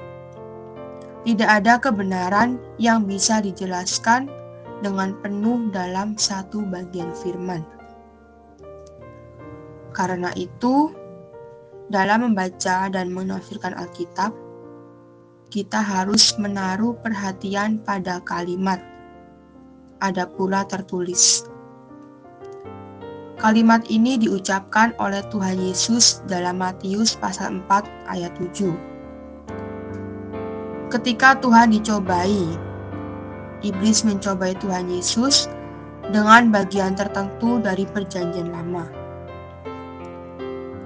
tidak 1.25 1.49
ada 1.49 1.81
kebenaran 1.81 2.61
yang 2.77 3.09
bisa 3.09 3.41
dijelaskan 3.41 4.40
dengan 4.81 5.13
penuh 5.21 5.69
dalam 5.69 6.17
satu 6.17 6.65
bagian 6.67 7.13
firman. 7.13 7.61
Karena 9.93 10.33
itu, 10.35 10.89
dalam 11.91 12.31
membaca 12.31 12.87
dan 12.89 13.11
menafsirkan 13.13 13.75
Alkitab, 13.77 14.31
kita 15.51 15.83
harus 15.83 16.33
menaruh 16.39 16.95
perhatian 17.03 17.83
pada 17.83 18.23
kalimat. 18.23 18.79
Ada 19.99 20.25
pula 20.25 20.63
tertulis. 20.65 21.43
Kalimat 23.41 23.83
ini 23.89 24.21
diucapkan 24.21 24.93
oleh 25.01 25.19
Tuhan 25.33 25.57
Yesus 25.59 26.21
dalam 26.29 26.61
Matius 26.61 27.17
pasal 27.17 27.59
4 27.67 27.83
ayat 28.07 28.31
7. 28.37 28.71
Ketika 30.87 31.35
Tuhan 31.41 31.73
dicobai, 31.73 32.70
iblis 33.61 34.01
mencobai 34.01 34.57
Tuhan 34.57 34.89
Yesus 34.89 35.45
dengan 36.09 36.49
bagian 36.49 36.97
tertentu 36.97 37.61
dari 37.61 37.85
Perjanjian 37.85 38.49
Lama. 38.49 38.85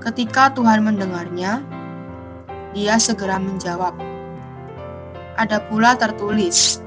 Ketika 0.04 0.54
Tuhan 0.54 0.86
mendengarnya, 0.86 1.66
dia 2.76 3.00
segera 3.02 3.42
menjawab, 3.42 3.96
"Ada 5.40 5.66
pula 5.66 5.98
tertulis: 5.98 6.84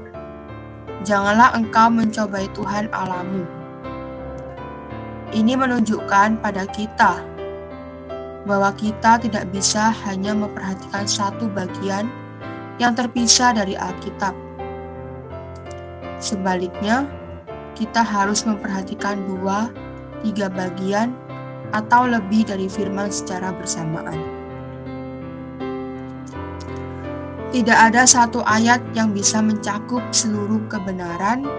Janganlah 1.03 1.57
engkau 1.57 1.91
mencobai 1.91 2.47
Tuhan 2.55 2.87
Alamu." 2.95 3.43
Ini 5.29 5.53
menunjukkan 5.53 6.41
pada 6.41 6.65
kita 6.69 7.21
bahwa 8.49 8.73
kita 8.73 9.21
tidak 9.21 9.45
bisa 9.53 9.93
hanya 10.07 10.33
memperhatikan 10.33 11.05
satu 11.05 11.51
bagian 11.53 12.09
yang 12.81 12.97
terpisah 12.97 13.53
dari 13.53 13.77
Alkitab 13.77 14.48
Sebaliknya, 16.19 17.07
kita 17.79 18.03
harus 18.03 18.43
memperhatikan 18.43 19.23
dua, 19.23 19.71
tiga 20.19 20.51
bagian, 20.51 21.15
atau 21.71 22.05
lebih 22.11 22.43
dari 22.43 22.67
firman 22.67 23.07
secara 23.07 23.55
bersamaan. 23.55 24.19
Tidak 27.49 27.73
ada 27.73 28.05
satu 28.05 28.45
ayat 28.45 28.77
yang 28.93 29.09
bisa 29.09 29.41
mencakup 29.41 30.05
seluruh 30.13 30.61
kebenaran 30.69 31.49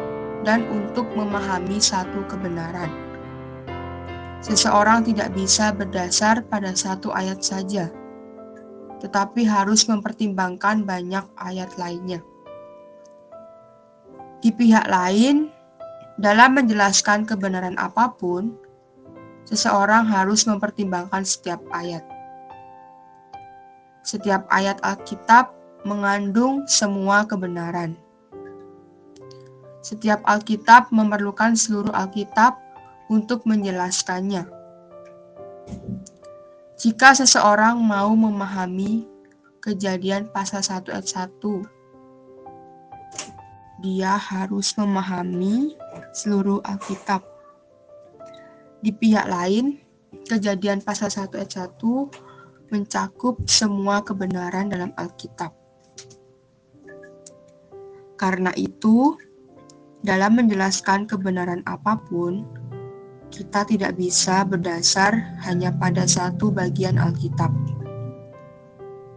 dan 0.47 0.63
untuk 0.71 1.09
memahami 1.19 1.83
satu 1.83 2.23
kebenaran. 2.31 2.89
Seseorang 4.41 5.05
tidak 5.05 5.35
bisa 5.35 5.75
berdasar 5.75 6.47
pada 6.47 6.73
satu 6.73 7.11
ayat 7.11 7.43
saja, 7.43 7.91
tetapi 9.03 9.45
harus 9.45 9.85
mempertimbangkan 9.91 10.87
banyak 10.87 11.27
ayat 11.37 11.75
lainnya. 11.77 12.23
Di 14.41 14.49
pihak 14.49 14.89
lain, 14.89 15.53
dalam 16.17 16.57
menjelaskan 16.57 17.29
kebenaran 17.29 17.77
apa 17.77 18.13
pun, 18.17 18.57
seseorang 19.45 20.09
harus 20.09 20.49
mempertimbangkan 20.49 21.25
setiap 21.25 21.61
ayat. 21.73 22.01
Setiap 24.01 24.49
ayat 24.49 24.81
Alkitab 24.81 25.53
mengandung 25.85 26.65
semua 26.65 27.29
kebenaran. 27.29 27.97
Setiap 29.85 30.25
Alkitab 30.25 30.89
memerlukan 30.93 31.53
seluruh 31.53 31.93
Alkitab 31.93 32.57
untuk 33.13 33.45
menjelaskannya. 33.45 34.45
Jika 36.81 37.13
seseorang 37.13 37.77
mau 37.77 38.13
memahami 38.17 39.05
kejadian 39.61 40.33
pasal 40.33 40.65
1 40.65 40.89
ayat 40.89 41.29
1 41.29 41.80
dia 43.81 44.17
harus 44.17 44.77
memahami 44.77 45.75
seluruh 46.13 46.61
Alkitab. 46.65 47.25
Di 48.81 48.93
pihak 48.93 49.29
lain, 49.29 49.81
kejadian 50.29 50.81
pasal 50.81 51.13
1 51.13 51.37
ayat 51.37 51.69
1 51.69 52.73
mencakup 52.73 53.41
semua 53.51 54.01
kebenaran 54.01 54.71
dalam 54.71 54.95
Alkitab. 54.97 55.53
Karena 58.17 58.53
itu, 58.57 59.17
dalam 60.05 60.37
menjelaskan 60.37 61.09
kebenaran 61.09 61.65
apa 61.65 61.97
pun, 62.09 62.45
kita 63.33 63.65
tidak 63.65 63.97
bisa 63.97 64.43
berdasar 64.45 65.13
hanya 65.47 65.73
pada 65.73 66.05
satu 66.05 66.53
bagian 66.53 67.01
Alkitab. 67.01 67.53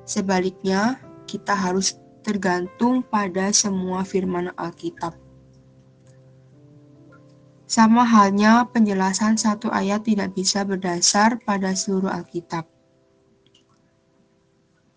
Sebaliknya, 0.03 0.99
kita 1.23 1.55
harus 1.55 1.95
tergantung 2.23 3.03
pada 3.03 3.51
semua 3.51 4.07
firman 4.07 4.49
Alkitab. 4.55 5.13
Sama 7.67 8.07
halnya 8.07 8.63
penjelasan 8.71 9.35
satu 9.35 9.67
ayat 9.67 10.07
tidak 10.07 10.31
bisa 10.37 10.63
berdasar 10.63 11.41
pada 11.43 11.75
seluruh 11.75 12.09
Alkitab. 12.09 12.69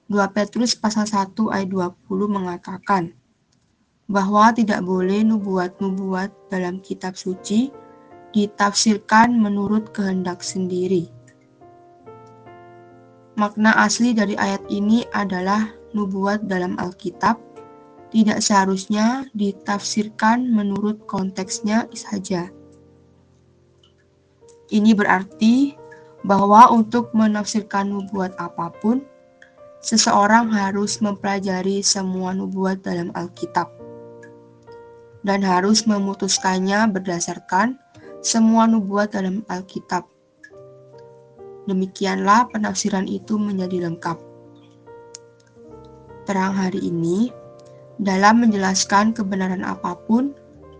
2 0.06 0.22
Petrus 0.30 0.78
pasal 0.78 1.10
1 1.10 1.34
ayat 1.50 1.66
20 1.66 2.30
mengatakan 2.30 3.10
bahwa 4.06 4.54
tidak 4.54 4.86
boleh 4.86 5.26
nubuat-nubuat 5.26 6.30
dalam 6.46 6.78
kitab 6.78 7.18
suci 7.18 7.74
ditafsirkan 8.30 9.34
menurut 9.34 9.90
kehendak 9.90 10.46
sendiri. 10.46 11.10
Makna 13.36 13.72
asli 13.82 14.16
dari 14.16 14.38
ayat 14.38 14.62
ini 14.70 15.04
adalah 15.12 15.68
nubuat 15.96 16.44
dalam 16.44 16.76
Alkitab 16.76 17.40
tidak 18.12 18.44
seharusnya 18.44 19.24
ditafsirkan 19.32 20.44
menurut 20.52 21.00
konteksnya 21.08 21.88
saja. 21.96 22.52
Ini 24.68 24.92
berarti 24.92 25.74
bahwa 26.26 26.68
untuk 26.74 27.14
menafsirkan 27.14 27.86
nubuat 27.86 28.34
apa 28.36 28.74
pun, 28.82 29.02
seseorang 29.78 30.50
harus 30.50 30.98
mempelajari 30.98 31.80
semua 31.80 32.34
nubuat 32.34 32.82
dalam 32.82 33.14
Alkitab 33.14 33.70
dan 35.22 35.42
harus 35.42 35.86
memutuskannya 35.86 36.90
berdasarkan 36.90 37.78
semua 38.26 38.66
nubuat 38.66 39.14
dalam 39.14 39.46
Alkitab. 39.46 40.02
Demikianlah 41.66 42.50
penafsiran 42.50 43.06
itu 43.06 43.38
menjadi 43.38 43.86
lengkap 43.90 44.18
terang 46.26 46.52
hari 46.52 46.82
ini, 46.82 47.30
dalam 47.96 48.44
menjelaskan 48.44 49.16
kebenaran 49.16 49.64
apa 49.64 49.96
pun, 50.04 50.36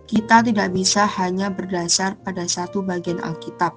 kita 0.07 0.45
tidak 0.45 0.75
bisa 0.75 1.07
hanya 1.07 1.49
berdasar 1.49 2.19
pada 2.23 2.45
satu 2.45 2.83
bagian 2.83 3.23
Alkitab. 3.23 3.73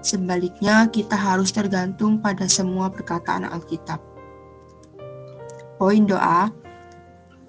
Sebaliknya, 0.00 0.88
kita 0.88 1.12
harus 1.12 1.52
tergantung 1.52 2.20
pada 2.20 2.48
semua 2.48 2.88
perkataan 2.88 3.44
Alkitab. 3.44 4.00
Poin 5.76 6.04
doa 6.04 6.52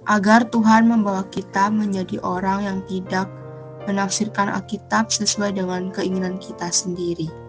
agar 0.07 0.47
Tuhan 0.49 0.87
membawa 0.87 1.27
kita 1.29 1.71
menjadi 1.71 2.17
orang 2.23 2.63
yang 2.63 2.79
tidak 2.87 3.27
menafsirkan 3.87 4.51
Alkitab 4.51 5.11
sesuai 5.11 5.55
dengan 5.55 5.93
keinginan 5.93 6.39
kita 6.39 6.67
sendiri. 6.73 7.40